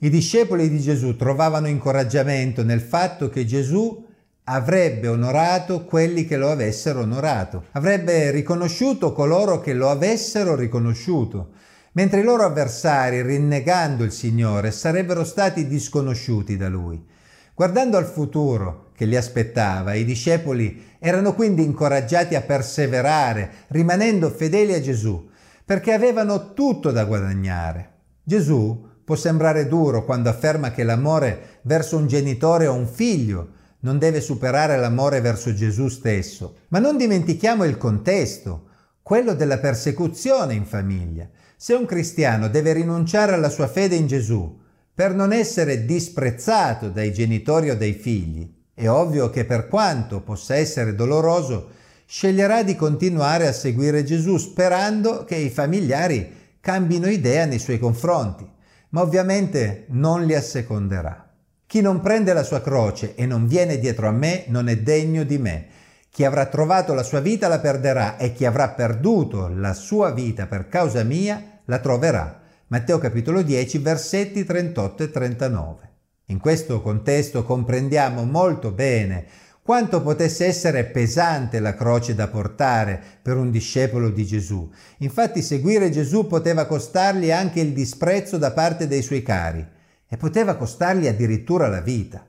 I 0.00 0.10
discepoli 0.10 0.68
di 0.68 0.80
Gesù 0.80 1.16
trovavano 1.16 1.66
incoraggiamento 1.66 2.62
nel 2.62 2.82
fatto 2.82 3.30
che 3.30 3.46
Gesù 3.46 4.06
avrebbe 4.44 5.08
onorato 5.08 5.86
quelli 5.86 6.26
che 6.26 6.36
lo 6.36 6.50
avessero 6.50 7.00
onorato, 7.00 7.64
avrebbe 7.70 8.30
riconosciuto 8.32 9.14
coloro 9.14 9.60
che 9.60 9.72
lo 9.72 9.88
avessero 9.88 10.54
riconosciuto, 10.54 11.52
mentre 11.98 12.20
i 12.20 12.22
loro 12.22 12.44
avversari, 12.44 13.22
rinnegando 13.22 14.04
il 14.04 14.12
Signore, 14.12 14.70
sarebbero 14.70 15.24
stati 15.24 15.66
disconosciuti 15.66 16.56
da 16.56 16.68
lui. 16.68 17.04
Guardando 17.52 17.96
al 17.96 18.04
futuro 18.04 18.92
che 18.94 19.04
li 19.04 19.16
aspettava, 19.16 19.94
i 19.94 20.04
discepoli 20.04 20.94
erano 21.00 21.34
quindi 21.34 21.64
incoraggiati 21.64 22.36
a 22.36 22.42
perseverare, 22.42 23.50
rimanendo 23.70 24.30
fedeli 24.30 24.74
a 24.74 24.80
Gesù, 24.80 25.28
perché 25.64 25.92
avevano 25.92 26.54
tutto 26.54 26.92
da 26.92 27.04
guadagnare. 27.04 27.94
Gesù 28.22 28.86
può 29.04 29.16
sembrare 29.16 29.66
duro 29.66 30.04
quando 30.04 30.28
afferma 30.28 30.70
che 30.70 30.84
l'amore 30.84 31.58
verso 31.62 31.96
un 31.96 32.06
genitore 32.06 32.68
o 32.68 32.74
un 32.74 32.86
figlio 32.86 33.48
non 33.80 33.98
deve 33.98 34.20
superare 34.20 34.76
l'amore 34.76 35.20
verso 35.20 35.52
Gesù 35.52 35.88
stesso, 35.88 36.58
ma 36.68 36.78
non 36.78 36.96
dimentichiamo 36.96 37.64
il 37.64 37.76
contesto, 37.76 38.66
quello 39.02 39.34
della 39.34 39.58
persecuzione 39.58 40.54
in 40.54 40.64
famiglia. 40.64 41.28
Se 41.60 41.74
un 41.74 41.86
cristiano 41.86 42.46
deve 42.46 42.72
rinunciare 42.72 43.32
alla 43.32 43.48
sua 43.48 43.66
fede 43.66 43.96
in 43.96 44.06
Gesù 44.06 44.60
per 44.94 45.12
non 45.12 45.32
essere 45.32 45.84
disprezzato 45.84 46.88
dai 46.88 47.12
genitori 47.12 47.68
o 47.68 47.76
dai 47.76 47.94
figli, 47.94 48.48
è 48.72 48.88
ovvio 48.88 49.28
che 49.28 49.44
per 49.44 49.66
quanto 49.66 50.20
possa 50.20 50.54
essere 50.54 50.94
doloroso, 50.94 51.70
sceglierà 52.06 52.62
di 52.62 52.76
continuare 52.76 53.48
a 53.48 53.52
seguire 53.52 54.04
Gesù 54.04 54.36
sperando 54.36 55.24
che 55.24 55.34
i 55.34 55.50
familiari 55.50 56.32
cambino 56.60 57.08
idea 57.08 57.44
nei 57.44 57.58
suoi 57.58 57.80
confronti, 57.80 58.48
ma 58.90 59.00
ovviamente 59.00 59.86
non 59.88 60.26
li 60.26 60.36
asseconderà. 60.36 61.28
Chi 61.66 61.80
non 61.80 62.00
prende 62.00 62.32
la 62.34 62.44
sua 62.44 62.60
croce 62.60 63.16
e 63.16 63.26
non 63.26 63.48
viene 63.48 63.80
dietro 63.80 64.06
a 64.06 64.12
me 64.12 64.44
non 64.46 64.68
è 64.68 64.76
degno 64.76 65.24
di 65.24 65.38
me. 65.38 65.66
Chi 66.10 66.24
avrà 66.24 66.46
trovato 66.46 66.94
la 66.94 67.02
sua 67.02 67.20
vita 67.20 67.48
la 67.48 67.60
perderà 67.60 68.16
e 68.16 68.32
chi 68.32 68.44
avrà 68.44 68.70
perduto 68.70 69.48
la 69.48 69.72
sua 69.72 70.10
vita 70.10 70.46
per 70.46 70.68
causa 70.68 71.04
mia 71.04 71.60
la 71.66 71.78
troverà. 71.78 72.40
Matteo 72.68 72.98
capitolo 72.98 73.42
10 73.42 73.78
versetti 73.78 74.44
38 74.44 75.02
e 75.04 75.10
39. 75.10 75.90
In 76.26 76.38
questo 76.38 76.82
contesto 76.82 77.44
comprendiamo 77.44 78.24
molto 78.24 78.72
bene 78.72 79.24
quanto 79.62 80.02
potesse 80.02 80.46
essere 80.46 80.84
pesante 80.84 81.60
la 81.60 81.74
croce 81.74 82.14
da 82.14 82.26
portare 82.28 83.00
per 83.22 83.36
un 83.36 83.50
discepolo 83.50 84.08
di 84.10 84.24
Gesù. 84.24 84.70
Infatti 84.98 85.42
seguire 85.42 85.90
Gesù 85.90 86.26
poteva 86.26 86.66
costargli 86.66 87.30
anche 87.30 87.60
il 87.60 87.74
disprezzo 87.74 88.38
da 88.38 88.50
parte 88.52 88.86
dei 88.86 89.02
suoi 89.02 89.22
cari 89.22 89.66
e 90.08 90.16
poteva 90.16 90.56
costargli 90.56 91.06
addirittura 91.06 91.68
la 91.68 91.80
vita. 91.80 92.26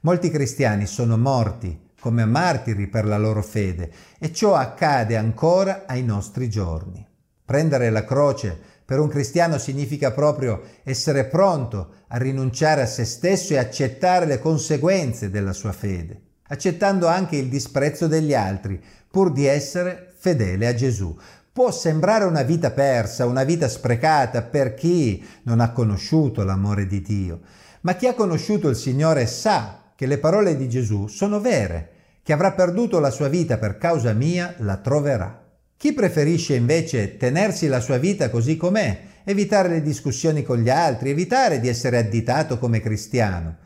Molti 0.00 0.30
cristiani 0.30 0.86
sono 0.86 1.16
morti 1.16 1.89
come 2.00 2.24
martiri 2.24 2.88
per 2.88 3.04
la 3.04 3.18
loro 3.18 3.42
fede 3.42 3.92
e 4.18 4.32
ciò 4.32 4.54
accade 4.54 5.16
ancora 5.16 5.84
ai 5.86 6.02
nostri 6.02 6.48
giorni. 6.48 7.06
Prendere 7.44 7.90
la 7.90 8.04
croce 8.04 8.58
per 8.84 8.98
un 8.98 9.08
cristiano 9.08 9.58
significa 9.58 10.10
proprio 10.10 10.62
essere 10.82 11.26
pronto 11.26 11.90
a 12.08 12.16
rinunciare 12.16 12.82
a 12.82 12.86
se 12.86 13.04
stesso 13.04 13.52
e 13.52 13.58
accettare 13.58 14.26
le 14.26 14.40
conseguenze 14.40 15.30
della 15.30 15.52
sua 15.52 15.70
fede, 15.70 16.20
accettando 16.48 17.06
anche 17.06 17.36
il 17.36 17.48
disprezzo 17.48 18.08
degli 18.08 18.34
altri, 18.34 18.82
pur 19.08 19.30
di 19.30 19.46
essere 19.46 20.12
fedele 20.16 20.66
a 20.66 20.74
Gesù. 20.74 21.16
Può 21.52 21.70
sembrare 21.70 22.24
una 22.24 22.42
vita 22.42 22.70
persa, 22.70 23.26
una 23.26 23.44
vita 23.44 23.68
sprecata 23.68 24.42
per 24.42 24.74
chi 24.74 25.24
non 25.44 25.60
ha 25.60 25.70
conosciuto 25.70 26.42
l'amore 26.42 26.86
di 26.86 27.00
Dio, 27.02 27.40
ma 27.82 27.94
chi 27.94 28.06
ha 28.06 28.14
conosciuto 28.14 28.68
il 28.68 28.76
Signore 28.76 29.26
sa 29.26 29.79
che 30.00 30.06
le 30.06 30.16
parole 30.16 30.56
di 30.56 30.66
Gesù 30.66 31.08
sono 31.08 31.40
vere, 31.40 31.90
che 32.22 32.32
avrà 32.32 32.52
perduto 32.52 33.00
la 33.00 33.10
sua 33.10 33.28
vita 33.28 33.58
per 33.58 33.76
causa 33.76 34.14
mia 34.14 34.54
la 34.60 34.78
troverà. 34.78 35.46
Chi 35.76 35.92
preferisce 35.92 36.54
invece 36.54 37.18
tenersi 37.18 37.66
la 37.66 37.80
sua 37.80 37.98
vita 37.98 38.30
così 38.30 38.56
com'è, 38.56 38.98
evitare 39.24 39.68
le 39.68 39.82
discussioni 39.82 40.42
con 40.42 40.56
gli 40.56 40.70
altri, 40.70 41.10
evitare 41.10 41.60
di 41.60 41.68
essere 41.68 41.98
additato 41.98 42.58
come 42.58 42.80
cristiano, 42.80 43.58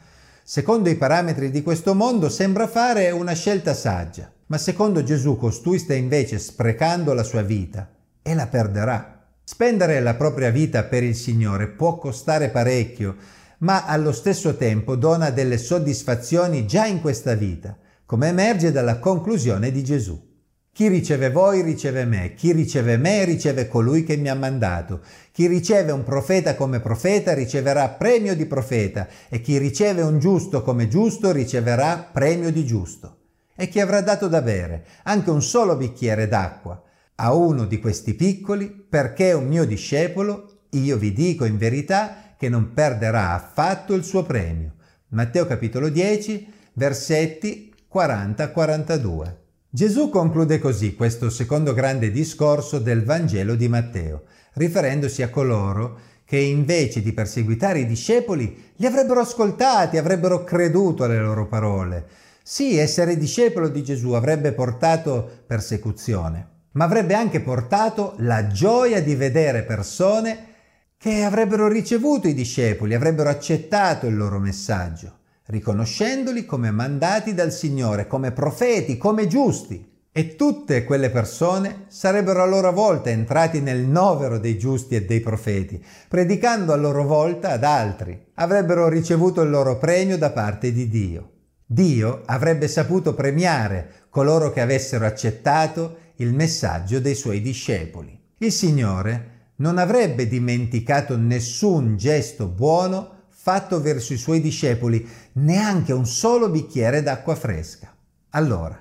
secondo 0.43 0.89
i 0.89 0.97
parametri 0.97 1.53
di 1.53 1.63
questo 1.63 1.95
mondo 1.95 2.29
sembra 2.29 2.67
fare 2.67 3.13
una 3.13 3.35
scelta 3.35 3.73
saggia, 3.73 4.29
ma 4.47 4.59
secondo 4.59 5.05
Gesù 5.05 5.37
costui 5.37 5.79
sta 5.79 5.95
invece 5.95 6.41
sprecando 6.41 7.13
la 7.13 7.23
sua 7.23 7.43
vita 7.43 7.89
e 8.21 8.35
la 8.35 8.49
perderà. 8.49 9.23
Spendere 9.45 10.01
la 10.01 10.15
propria 10.15 10.51
vita 10.51 10.83
per 10.83 11.05
il 11.05 11.15
Signore 11.15 11.69
può 11.69 11.97
costare 11.97 12.49
parecchio, 12.49 13.43
ma 13.59 13.85
allo 13.85 14.13
stesso 14.13 14.57
tempo 14.57 14.97
dona 14.97 15.31
delle 15.31 15.59
soddisfazioni 15.59 16.67
già 16.67 16.87
in 16.87 17.01
questa 17.01 17.35
vita, 17.35 17.77
come 18.07 18.29
emerge 18.29 18.73
dalla 18.73 18.99
conclusione 18.99 19.71
di 19.71 19.83
Gesù. 19.83 20.33
Chi 20.75 20.89
riceve 20.89 21.31
voi 21.31 21.63
riceve 21.63 22.05
me, 22.05 22.35
chi 22.35 22.51
riceve 22.51 22.97
me 22.97 23.25
riceve 23.25 23.69
colui 23.69 24.03
che 24.03 24.17
mi 24.17 24.29
ha 24.29 24.35
mandato. 24.35 25.03
Chi 25.31 25.47
riceve 25.47 25.93
un 25.93 26.03
profeta 26.03 26.57
come 26.57 26.81
profeta 26.81 27.33
riceverà 27.33 27.91
premio 27.91 28.35
di 28.35 28.45
profeta 28.45 29.07
e 29.29 29.41
chi 29.41 29.57
riceve 29.59 30.03
un 30.03 30.19
giusto 30.19 30.63
come 30.63 30.89
giusto 30.89 31.31
riceverà 31.31 32.11
premio 32.13 32.51
di 32.51 32.67
giusto. 32.67 33.19
E 33.55 33.69
chi 33.69 33.79
avrà 33.79 34.01
dato 34.01 34.27
da 34.27 34.43
bere 34.43 34.85
anche 35.05 35.31
un 35.31 35.43
solo 35.43 35.77
bicchiere 35.77 36.27
d'acqua 36.27 36.83
a 37.15 37.33
uno 37.33 37.67
di 37.67 37.79
questi 37.79 38.15
piccoli, 38.15 38.69
perché 38.69 39.29
è 39.29 39.35
un 39.35 39.47
mio 39.47 39.65
discepolo, 39.65 40.63
io 40.71 40.97
vi 40.97 41.13
dico 41.13 41.45
in 41.45 41.57
verità 41.57 42.24
che 42.37 42.49
non 42.49 42.73
perderà 42.73 43.35
affatto 43.35 43.95
il 43.95 44.05
suo 44.05 44.23
premio. 44.23 44.75
Matteo 45.09 45.47
capitolo 45.47 45.89
10, 45.89 46.53
versetti 46.75 47.73
40-42. 47.93 49.35
Gesù 49.71 50.09
conclude 50.09 50.59
così 50.59 50.95
questo 50.95 51.31
secondo 51.31 51.75
grande 51.75 52.11
discorso 52.11 52.79
del 52.79 53.05
Vangelo 53.05 53.55
di 53.55 53.69
Matteo, 53.69 54.25
riferendosi 54.55 55.23
a 55.23 55.31
coloro 55.31 55.99
che 56.25 56.39
invece 56.39 57.03
di 57.03 57.13
perseguitare 57.13 57.81
i 57.81 57.87
discepoli 57.87 58.73
li 58.77 58.87
avrebbero 58.87 59.21
ascoltati, 59.21 59.97
avrebbero 59.97 60.43
creduto 60.43 61.05
alle 61.05 61.21
loro 61.21 61.47
parole. 61.47 62.07
Sì, 62.43 62.77
essere 62.77 63.17
discepolo 63.17 63.69
di 63.69 63.83
Gesù 63.83 64.13
avrebbe 64.13 64.53
portato 64.53 65.43
persecuzione, 65.47 66.49
ma 66.73 66.85
avrebbe 66.85 67.15
anche 67.15 67.41
portato 67.41 68.15
la 68.19 68.47
gioia 68.49 69.03
di 69.03 69.15
vedere 69.15 69.63
persone 69.63 70.54
che 70.97 71.23
avrebbero 71.23 71.69
ricevuto 71.69 72.29
i 72.29 72.35
discepoli, 72.35 72.95
avrebbero 72.95 73.29
accettato 73.29 74.07
il 74.07 74.17
loro 74.17 74.39
messaggio 74.39 75.23
riconoscendoli 75.47 76.47
come 76.47 76.71
mandati 76.71 77.35
dal 77.35 77.53
Signore, 77.53 78.07
come 78.07 78.33
profeti, 78.33 78.97
come 78.97 79.27
giusti. 79.27 79.93
E 80.17 80.37
tutte 80.37 80.85
quelle 80.85 81.11
persone 81.11 81.87
sarebbero 81.89 82.41
a 82.41 82.47
loro 82.47 82.73
volta 82.73 83.11
entrati 83.11 83.61
nel 83.61 83.81
novero 83.81 84.39
dei 84.39 84.57
giusti 84.57 84.95
e 84.95 85.05
dei 85.05 85.19
profeti, 85.19 85.85
predicando 86.09 86.73
a 86.73 86.77
loro 86.77 87.03
volta 87.03 87.51
ad 87.51 87.65
altri. 87.65 88.27
Avrebbero 88.35 88.89
ricevuto 88.89 89.43
il 89.43 89.51
loro 89.51 89.77
premio 89.77 90.17
da 90.17 90.31
parte 90.31 90.73
di 90.73 90.89
Dio. 90.89 91.31
Dio 91.67 92.23
avrebbe 92.27 92.69
saputo 92.69 93.13
premiare 93.15 94.07
coloro 94.09 94.53
che 94.53 94.61
avessero 94.61 95.05
accettato 95.05 95.99
il 96.17 96.33
messaggio 96.33 97.01
dei 97.01 97.17
suoi 97.17 97.41
discepoli. 97.41 98.17
Il 98.39 98.53
Signore 98.53 99.34
non 99.57 99.79
avrebbe 99.79 100.27
dimenticato 100.27 101.17
nessun 101.17 101.97
gesto 101.97 102.47
buono 102.49 103.23
fatto 103.29 103.81
verso 103.81 104.15
i 104.15 104.17
suoi 104.17 104.41
discepoli 104.41 105.07
neanche 105.33 105.93
un 105.93 106.07
solo 106.07 106.49
bicchiere 106.49 107.03
d'acqua 107.03 107.35
fresca. 107.35 107.95
Allora, 108.31 108.79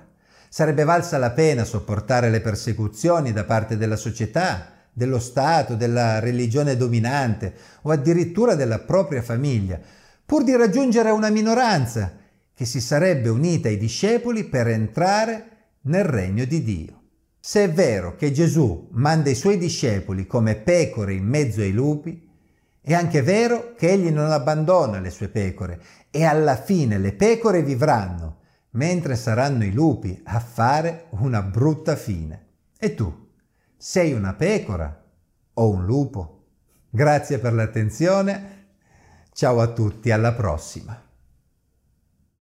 sarebbe 0.48 0.84
valsa 0.84 1.18
la 1.18 1.32
pena 1.32 1.64
sopportare 1.64 2.30
le 2.30 2.40
persecuzioni 2.40 3.32
da 3.32 3.44
parte 3.44 3.76
della 3.76 3.96
società, 3.96 4.72
dello 4.90 5.18
Stato, 5.18 5.74
della 5.74 6.18
religione 6.18 6.76
dominante 6.76 7.54
o 7.82 7.90
addirittura 7.90 8.54
della 8.54 8.78
propria 8.78 9.20
famiglia, 9.20 9.78
pur 10.24 10.44
di 10.44 10.56
raggiungere 10.56 11.10
una 11.10 11.28
minoranza 11.28 12.16
che 12.54 12.64
si 12.64 12.80
sarebbe 12.80 13.28
unita 13.28 13.68
ai 13.68 13.76
discepoli 13.76 14.44
per 14.44 14.68
entrare 14.68 15.48
nel 15.82 16.04
regno 16.04 16.44
di 16.44 16.62
Dio. 16.62 17.02
Se 17.46 17.62
è 17.64 17.70
vero 17.70 18.16
che 18.16 18.32
Gesù 18.32 18.88
manda 18.92 19.28
i 19.28 19.34
suoi 19.34 19.58
discepoli 19.58 20.26
come 20.26 20.54
pecore 20.54 21.12
in 21.12 21.26
mezzo 21.26 21.60
ai 21.60 21.72
lupi, 21.72 22.26
è 22.80 22.94
anche 22.94 23.20
vero 23.20 23.74
che 23.76 23.90
egli 23.90 24.08
non 24.08 24.30
abbandona 24.30 24.98
le 24.98 25.10
sue 25.10 25.28
pecore 25.28 25.78
e 26.10 26.24
alla 26.24 26.56
fine 26.56 26.96
le 26.96 27.12
pecore 27.12 27.62
vivranno, 27.62 28.38
mentre 28.70 29.14
saranno 29.14 29.62
i 29.62 29.72
lupi 29.72 30.18
a 30.24 30.40
fare 30.40 31.08
una 31.10 31.42
brutta 31.42 31.96
fine. 31.96 32.46
E 32.78 32.94
tu, 32.94 33.28
sei 33.76 34.14
una 34.14 34.32
pecora 34.32 35.04
o 35.52 35.68
un 35.68 35.84
lupo? 35.84 36.44
Grazie 36.88 37.40
per 37.40 37.52
l'attenzione, 37.52 38.68
ciao 39.34 39.60
a 39.60 39.66
tutti, 39.66 40.10
alla 40.10 40.32
prossima. 40.32 41.03